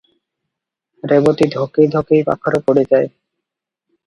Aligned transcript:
ରେବତୀ 1.11 1.47
ଧକେଇ 1.57 1.91
ଧକେଇ 1.97 2.25
ପାଖରେ 2.31 2.63
ପଡ଼ିଯାଏ। 2.71 3.05